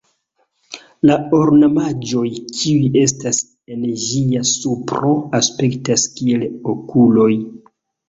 [1.09, 3.43] La ornamaĵoj kiuj estas
[3.77, 7.33] en ĝia supro aspektas kiel okuloj.